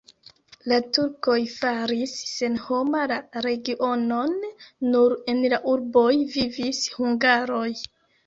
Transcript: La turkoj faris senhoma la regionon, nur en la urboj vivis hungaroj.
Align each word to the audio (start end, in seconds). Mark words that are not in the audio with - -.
La 0.71 0.77
turkoj 0.97 1.35
faris 1.55 2.13
senhoma 2.29 3.01
la 3.11 3.17
regionon, 3.47 4.33
nur 4.95 5.15
en 5.35 5.45
la 5.55 5.59
urboj 5.75 6.11
vivis 6.37 6.83
hungaroj. 6.97 7.69